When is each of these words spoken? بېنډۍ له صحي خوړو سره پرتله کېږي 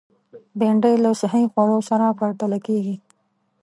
بېنډۍ 0.59 0.95
له 1.03 1.09
صحي 1.21 1.43
خوړو 1.51 1.79
سره 1.89 2.05
پرتله 2.19 2.57
کېږي 2.67 2.95